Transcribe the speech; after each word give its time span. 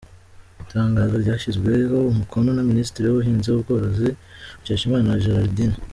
Itangazo 0.63 1.15
ryashyizweho 1.23 1.97
umukono 2.11 2.49
na 2.53 2.63
Minisitiri 2.69 3.05
w’ubuhinzi 3.07 3.47
n’ubworozi, 3.49 4.09
Mukeshimana 4.57 5.21
Gerardine. 5.23 5.77